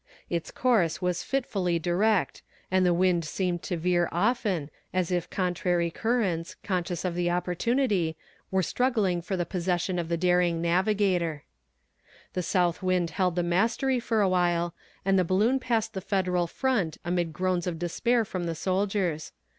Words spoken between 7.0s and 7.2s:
of